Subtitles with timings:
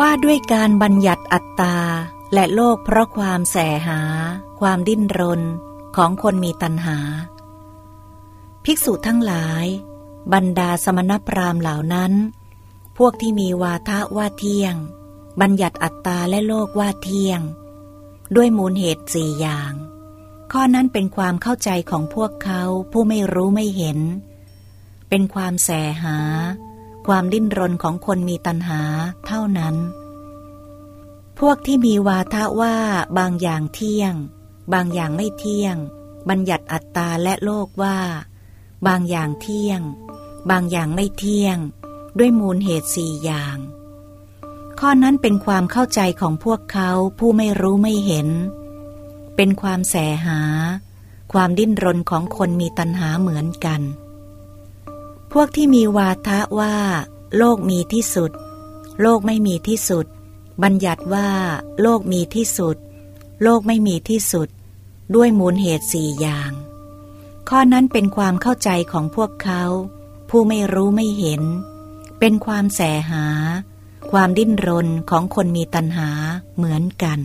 [0.00, 1.78] ว่าด้วยการบัญญัติอัตตา
[2.32, 3.56] และโลกเพราะความแส
[3.88, 4.00] หา
[4.60, 5.42] ความดิ้นรน
[5.96, 6.98] ของคนมีตัณหา
[8.64, 9.66] ภิกษุทั้งหลาย
[10.32, 12.12] บรรดาสมณพราหมณ์เหล่านั้น
[12.98, 14.74] พวกที่มีวาทะว่าเที่ยง
[15.40, 17.40] บัญญัติอัตตาและโลกว่าเที่ยง
[18.36, 19.72] ด้วยมูลเหตุสี่อย่าง
[20.52, 23.98] ข้อนั้นเป็นความเข้าใจของพวกเขาผู้ไม่รู้ไม่เห็น
[25.08, 25.70] เป็นความแส
[26.02, 26.18] หา
[27.06, 28.80] ความดิ้นรนของคนมีตัณหา
[29.26, 29.76] เท่านั้น
[31.38, 32.76] พวกที่มีวาทะว่า
[33.18, 34.14] บางอย่างเที่ยง
[34.72, 35.76] บางอย่างไม่เที่ยง
[36.28, 37.98] บัญญัติอัตตาและโลกว่า
[38.86, 39.80] บางอย่างเที่ยง
[40.50, 41.56] บางอย่างไม่เที่ยง
[42.18, 43.58] ด้วยมูลเหตุสี่อย่าง
[44.78, 48.28] ข้อนั้นเป็นความเข้าใจของพวกเขาผู้ไม่รู้ไม่เห็น
[49.36, 49.94] เป็นความแส
[50.26, 50.40] หา
[51.32, 53.80] ความดิ้นรนของคนมีตัณหาเหมือนกัน
[55.38, 56.76] พวกที่มีวาทะว่า
[57.36, 58.32] โลกมีที่สุด
[59.02, 60.06] โลกไม่มีที่สุด
[60.62, 61.28] บัญญัติว่า
[61.82, 62.76] โลกมีที่สุด
[63.42, 64.48] โลกไม่มีที่สุด
[65.14, 66.52] ด้วยมูลเหตุสี่อย่าง
[67.48, 69.64] ข้อนั้นเป็นความเข้าใจของพวกเขา
[70.28, 71.42] ผู้ไม่รู้ไม่เห็น
[72.18, 73.26] เป็นความแสหา
[74.10, 76.10] ความดิ้นรนของคนมีตัณหา
[76.56, 77.18] เหมือนกัน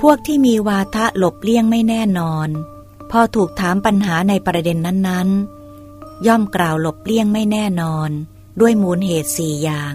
[0.00, 2.48] พวกที่มีวาทะหลบเลี่ยงไม่แน่นอน
[3.10, 5.53] พอถูกถามปัญหาในประเด็นนั้นๆ
[6.26, 8.10] ย่อมกล่าวหลบเลี่ยงไม่แน่นอน
[8.60, 9.94] ด้วยมูลเหตุสี่อย่าง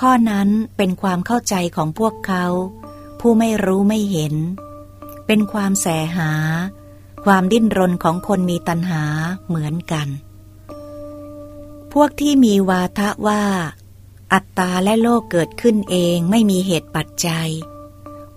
[0.00, 2.44] ข้อนั้นเป็นความเข้าใจของพวกเขา
[3.20, 4.34] ผู้ไม่รู้ไม่เห็น
[5.26, 6.32] เป็นความแสหา
[7.24, 9.04] ความดิ้นรนของคนมีตัณหา
[9.46, 10.08] เหมือนกัน
[11.92, 13.42] พวกที่มีวาทะว่า
[14.32, 17.50] อัตตาและโลกเกิดขึ้นเองไม่มีเหตุปัจจัย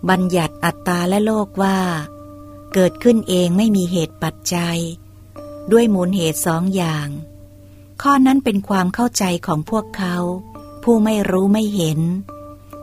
[0.10, 1.78] บัญญัติอัตตาและโลกว่า
[2.74, 4.80] เกิดขึ้นเองไม่มีเหตุปัจจัย
[5.72, 7.08] ด้วยมูลเหตุสองอย่าง
[8.02, 10.18] ข้อนั้นเป็นความเข้าใจของพวกเขา
[10.84, 12.00] ผู้ไม่รู้ไม่เห็น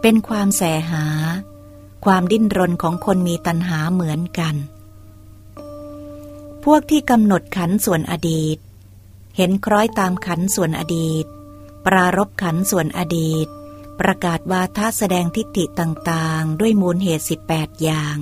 [0.03, 1.07] เป็นความแสหา
[2.05, 4.55] ความดิ้นรนของคนมีตัณหาเหมือนกัน
[6.65, 8.59] พวกที่กำหนดขันส่วนอดีต
[9.37, 11.25] เห็นคล้อยตามขันส่วนอดีต
[11.87, 13.47] ปรารบขันส่วนอดีต
[14.01, 18.17] ประกาศวาทะแสดงทิฏฐิต่างๆ ด้วยมูลเหตุสิบแปดอย่าง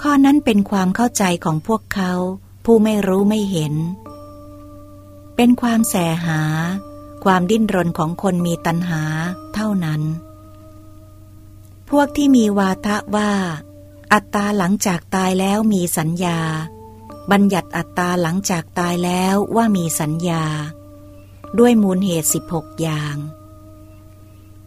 [0.00, 2.12] ข้อนั้นเป็นความเข้าใจของพวกเขา
[2.70, 3.74] ผู้ไม่รู้ไม่เห็น
[5.36, 5.94] เป็นความแส
[6.26, 6.40] หา
[7.24, 9.02] ความดิ้นรนของคนมีตัณหา
[9.54, 10.02] เท่านั้น
[11.90, 13.32] พวกที่มีวาทะว่า
[14.12, 16.40] อัตตาหลังจากตายแล้วมีสัญญา
[17.30, 20.44] บัญญัติอัตตาหลังจากตายแล้วว่ามีสัญญา
[21.58, 23.16] ด้วยมูลเหตุสิบหกอย่าง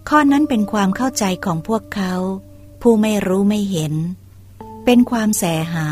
[0.09, 2.13] ข้อนั้นเป็นความเข้าใจของพวกเขา
[2.81, 3.93] ผู้ไม่รู้ไม่เห็น
[4.85, 5.43] เป็นความแส
[5.75, 5.89] หา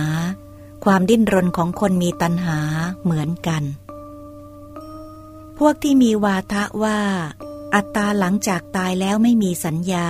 [0.85, 2.59] ความดิ้นรนของคนมีตัณหา
[3.03, 3.63] เหมือนกัน
[5.57, 6.99] พวกที่มีวาทะว่า
[7.75, 10.09] อัตตาหลังจากตายแล้วไม่มีสัญญา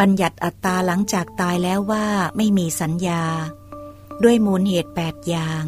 [0.00, 3.22] บัญญัติอัตตาหลังจากตายแล้วว่าไม่มีสัญญา
[4.24, 5.64] ด้วยมูลเหตุแปดอย่าง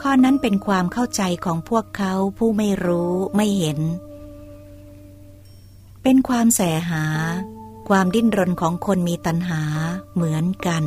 [0.00, 3.78] ข้อนั้นเป็นความเข้าใจของพวกเขาผู้ไม่รู้ไม่เห็น
[6.02, 7.04] เป็นความแสหา
[7.88, 9.62] ความดิ้นรนของคนมีตัณหา
[10.14, 10.82] เหมือนกัน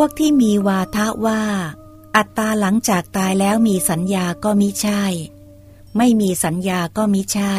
[0.00, 1.42] วกที่มีวาทะว่า
[2.16, 5.02] อัตตาหลังจากตายแล้วมีสัญญาก็มิใช่
[5.96, 7.54] ไม่มีสัญญาก็มิใช่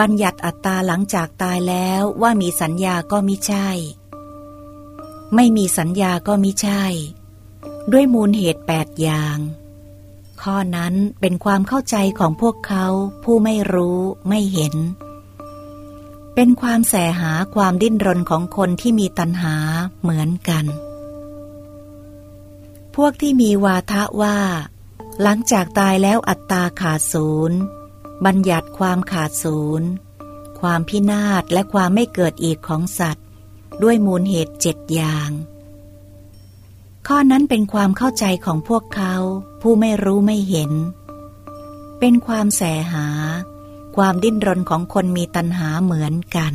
[0.00, 3.68] บัญญัติอัตตาหลังจากตายแล้วว่ามีสัญญาก็มิใช่
[5.34, 6.82] ไม่มีสัญญาก็มิใช่
[7.92, 9.38] ด้วยมูลเหตุแปดอย่าง
[10.42, 12.86] ข้อนั้นเป็นความเข้าใจของพวกเขา
[13.24, 13.98] ผู้ไม่รู้
[14.28, 14.74] ไม่เห็น
[16.34, 19.56] เป็นความแสหาความดิ้นรนของคนที่มีตัณหา
[20.00, 20.64] เหมือนกัน
[22.96, 24.38] พวกที่มีวาทะว่า
[25.22, 27.58] หลังจากตายแล้วอัตตาขาดศูนย์
[28.24, 29.88] บัญญัติความขาดศูนย์
[30.60, 33.26] ความพินาศและความไม่เกิดอีกของสัตว์
[33.82, 35.30] ด้วยมูลเหตุเจ็ดอย่าง
[37.06, 39.14] ข้อนั้นเป็นความเข้าใจของพวกเขา
[39.60, 40.72] ผู้ไม่รู้ไม่เห็น
[41.98, 42.62] เป็นความแส
[42.92, 43.08] หา
[43.96, 46.54] ความดิ้นรนของคนมีตัณหาเหมือนกัน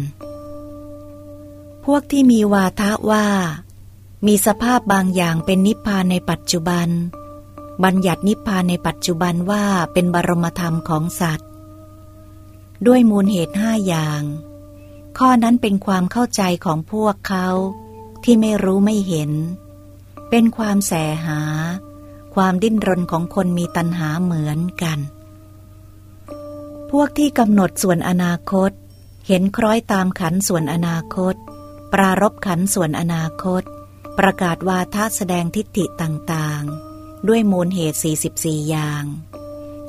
[1.85, 3.25] พวกที่มีวาทะว่า
[4.25, 6.89] มีสภาพบางอย่างเป็นนิพพานในปัจจุบัน
[7.83, 9.63] บัญญัตินิพพานในปัจจุบันว่า
[9.93, 11.49] เป็นบรมธรรมของสัตว์
[12.87, 14.21] ด้วยมูลเหตุห้าอย่าง
[15.17, 17.47] ข้อนั้นเป็นความเข้าใจของพวกเขา
[18.23, 19.31] ที่ไม่รู้ไม่เห็น
[20.29, 20.93] เป็นความแส
[21.25, 21.41] หา
[22.35, 24.99] ความดิ้นรนของคนมีตัณหาเหมือนกัน
[26.91, 28.71] พวกที่กำหนดส่วนอนาคต
[29.27, 31.35] เห็นคล้อยตามขันส่วนอนาคต
[31.93, 33.63] ปรารบขันส่วนอนาคต
[34.17, 37.99] ประกาศวาทะแสดงทิฏฐิต่างๆ ด้วยมูลเหตุ
[38.33, 39.03] 44 อย่าง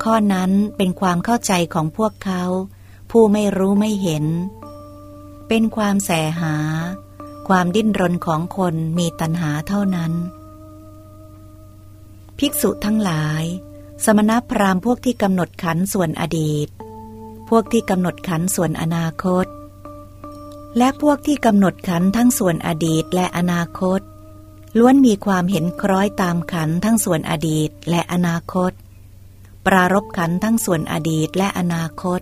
[0.03, 2.45] ข้อนั้นเป็นความเข้าใจของพวกเขา
[3.11, 4.25] ผู้ไม่รู้ไม่เห็น
[5.49, 6.57] เป็นความแสหา
[7.49, 10.13] ความดิ้นรนของคนมีตัณหาเท่านั้น
[12.39, 13.43] ภิกษุทั้งหลาย
[14.05, 16.69] สมณพราหมณ์พวกที่กำหนดขันส่วนอดีต
[17.49, 19.47] พวกที่กำหนดขันส่วนอนาคต
[20.79, 24.01] และพวกที่กำหนดขันทั้งส่วนอดีตและอนาคต
[24.79, 28.73] ล้วนมีความเห็นคล้อยตามขันทั้งส่วนอดีตและอนาคต
[29.67, 32.21] ปรารบขันทั้งส่วนอดีตและอนาคต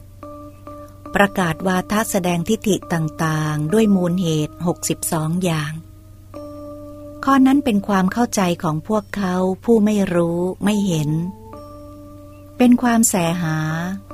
[1.14, 4.54] ประกาศวาทะแสดงทิฏฐิต่างๆ ด้วยมูลเหตุ
[4.98, 5.72] 62 อย่าง
[7.24, 9.34] ข้อนั้นเป็นความเข้าใจของพวกเขา
[9.64, 11.10] ผู้ไม่รู้ไม่เห็น
[12.58, 13.58] เป็นความแสหา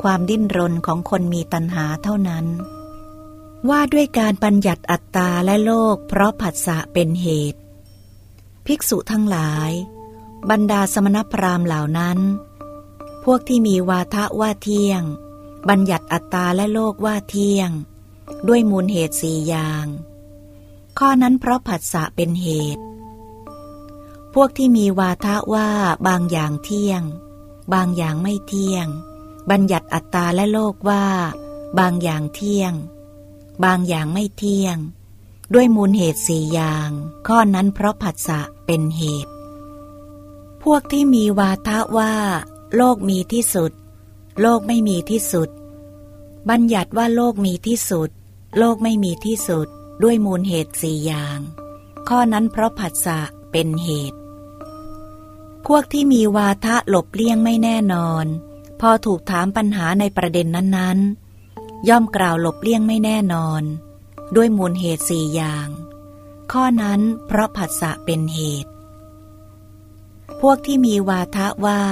[0.02, 2.46] ความดิ้นรนของคนมีตัณหาเท่านั้น
[3.68, 7.59] ว่าด้วยการบัญญัติอัตตาและโลกเพราะผัสสะเป็นเหตุ
[8.66, 9.70] ภิกษุทั้งหลาย
[10.50, 12.18] บรรดาสมณพราหมณ์เหล่านั้น
[13.24, 15.02] พวกที่มีวาทะว่าเที่ยง
[15.68, 17.70] บัญญัติอัตตาและโลกว่าเที่ยง
[18.48, 19.86] ด้วยมูลเหตุสี่อย่าง
[20.98, 22.82] ข้อนั้นเพราะผัสสะเป็นเหตุ
[24.34, 25.68] พวกที่มีวาทะว่า
[26.08, 27.02] บางอย่างเที่ยง
[27.74, 28.86] บางอย่างไม่เที่ยง
[29.50, 31.06] บัญญัติอัตตาและโลกว่า
[31.78, 32.72] บางอย่างเที่ยง
[33.64, 34.76] บางอย่างไม่เที่ยง
[35.54, 36.90] ด้วยมูลเหตุสี่อย่าง
[37.28, 39.32] ข้อนั้นเพราะผัสสะเป็นเหตุ
[40.62, 42.14] พวกที่มีวาทะว่า
[42.76, 43.72] โลกมีที่สุด
[44.40, 45.48] โลกไม่มีที่สุด
[46.50, 48.10] บัญญัติว่าโลกมีที่สุด
[48.58, 49.68] โลกไม่มีที่สุด
[50.02, 51.38] ด้วยมูลเหตุสี่อย่าง
[52.08, 53.20] ข้อนั้นเพราะผัสสะ
[53.52, 54.18] เป็นเหตุ
[55.66, 58.26] พวกที่มีวาทะหลบเลี่ยงไม่แน่นอน
[58.80, 63.62] พอถูกถามปัญหาในประเด็นนั้นๆ ย่อมกล่าวหลบเลี่ยงไม่แน่นอน
[64.36, 65.68] ด้วยมูลเหตุสี่อย่าง
[66.52, 68.70] ข้อนั้นเพราะผัสสะเป็นเหตุ
[70.40, 71.82] พวกที่มีวาทะว่า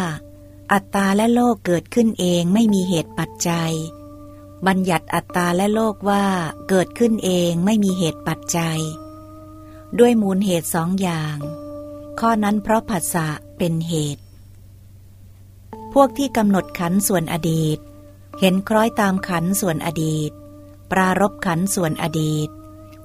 [0.72, 3.72] อัตตาและโลกเกิดขึ้นเองไม่มีเหตุปัจจัย
[4.66, 6.24] บัญญัติอัตตาและโลกว่า
[6.68, 8.80] เกิดขึ้นเองไม่มีเหตุปัจจัย
[9.98, 11.36] ด้วยมูลเหตุสองอย่าง
[12.20, 14.22] ข้อนั้นเพราะผัสสะเป็นเหตุ
[15.92, 17.78] พวกที่กำหนดขันส่วนอดีต
[18.40, 20.30] เห็นคล้อยตามขันส่วนอดีต
[20.90, 22.48] ปรารบขันส่วนอดีต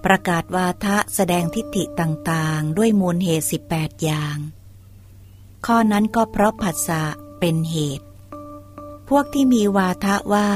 [0.06, 4.38] ประกาศวาทะแสดงทิฏฐิต่างๆ ด้วยมูลเหตุ 18 อย่าง
[5.66, 7.04] ข้อนั้นก็เพราะผัสสะ
[7.40, 8.06] เป็นเหตุ
[9.10, 10.50] พวกที่มีวาทะว่า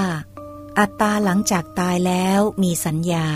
[0.79, 3.27] อัตตาหลังจากตายแล้วมีสัญญา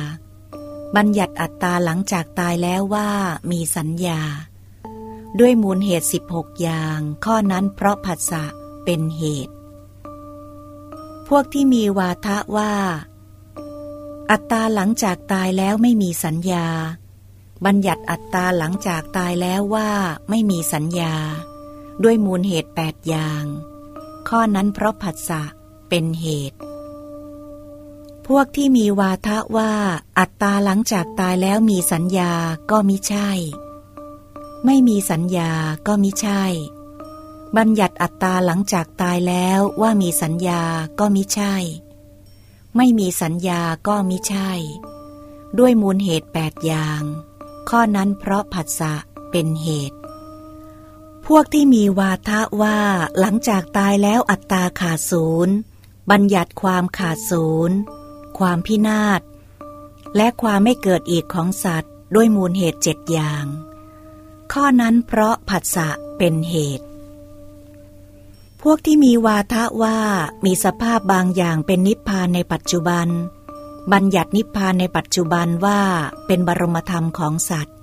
[0.96, 3.10] บัญญัติอัตตาหลังจากตายแล้วว่า
[3.52, 4.22] มีสัญญา
[5.40, 8.44] ด้วยมูลเหตุ 16 อย่าง ข้อนั้นเพราะผัสสะ
[8.86, 9.54] เป็นเหตุ
[11.28, 12.74] พวกที่มีวาทะว่า
[14.33, 16.68] อัตตาหลังจากตายแล้วไม่มีสัญญา
[17.66, 19.89] บัญญัติอัตตาหลังจากตายแล้วว่า
[20.30, 21.16] ไม่มีสัญญา
[22.04, 23.44] ด้วยมูลเหตุแปดอย่าง
[24.30, 25.44] ข้อนั้นเพราะผัสสะ
[25.89, 26.57] เป็นเหตุ
[28.28, 29.74] พวกที่มีวาทะว่า
[30.19, 32.33] อัตตาหลังจากตายแล้วมีสัญญา
[32.72, 33.30] ก็มิใช่
[34.66, 35.51] ไม่มีสัญญา
[35.88, 36.44] ก็มิใช่
[37.57, 40.63] บัญญัติอัตตาหลังจากตายแล้วว่ามีสัญญา
[41.00, 41.56] ก็มิใช่
[42.77, 44.51] ไม่มีสัญญาก็มิใช่
[45.59, 47.03] ด้วยมูลเหตุแปดอย่าง
[47.69, 48.94] ข้อนั้นเพราะผัสสะ
[49.31, 49.97] เป็นเหตุ
[51.25, 52.79] พวกที่มีวาทะว่า
[53.19, 55.56] หลังจากตายแล้วอัตตาขาดศูนย์
[56.12, 57.77] บัญญัติความขาดศูนย์
[58.38, 59.21] ความพินาศ
[60.16, 63.45] และความไม่เกิดอีกของสัตว์ ด้วยมูลเหตุเจ็ดอย่าง
[64.54, 66.85] ข้อนั้นเพราะผัสสะเป็นเหตุ
[68.65, 69.97] พวกที่มีวาทะว่า
[70.45, 73.07] มีสภาพบางอย่างเป็นนิพพานในปัจจุบัน
[73.91, 75.81] บัญญัตินิพพานในปัจจุบันว่า
[76.27, 77.75] เป็นบรมธรรมของสัตว์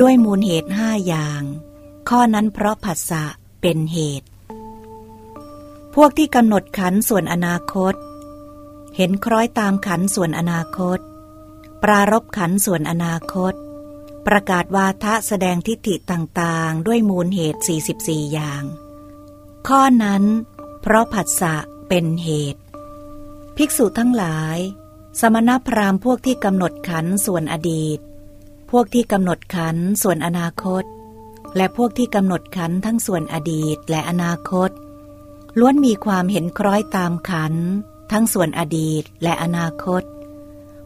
[0.00, 1.42] ด้วยมูลเหตุห้าอย่าง
[2.08, 3.24] ข้อนั้นเพราะผัสสะ
[3.60, 4.28] เป็นเหตุ
[5.94, 7.94] พวกที่กำหนดขันส่วนอนาคต
[8.96, 10.98] เห็นคล้อยตามขันส่วนอนาคต
[11.82, 13.54] ปรารบขันส่วนอนาคต
[14.26, 17.60] ประกาศวาทะแสดงทิฏฐิต่างๆ ด้วยมูลเหตุ
[17.98, 18.64] 44 อย่าง
[19.68, 20.24] ข้อนั้น
[20.82, 21.54] เพราะผัสสะ
[21.88, 22.62] เป็นเหตุ
[23.56, 24.58] ภิกษุทั้งหลาย
[25.20, 27.98] สมณพราหมณ์พวกที่กำหนดขันส่วนอดีต
[28.70, 30.84] พวกที่กำหนดขันส่วนอนาคต
[31.56, 34.70] และพวกที่กำหนดขันทั้งส่วนอดีตและอนาคต
[35.58, 37.54] ล้วนมีความเห็นคล้อยตามขัน
[38.12, 40.02] ทั้งส่วนอดีตและอนาคต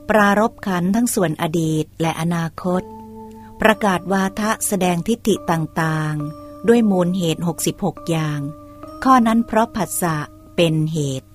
[0.09, 2.83] ปรารบขันทั้งส่วนอดีตและอนาคต
[3.61, 7.43] ประกาศวาทะแสดงทิฏฐิต่างๆ ด้วยมูลเหตุ
[7.75, 8.41] 66 อย่าง
[9.05, 10.17] ข้อนั้นเพราะผัสสะ
[10.57, 11.26] เป็นเหตุ